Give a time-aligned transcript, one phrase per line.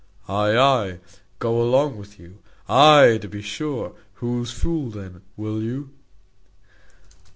[0.27, 0.99] Ay, ay:
[1.37, 3.93] go along with you: Ay, to be sure!
[4.15, 5.21] Who's fool then?
[5.37, 5.91] Will you?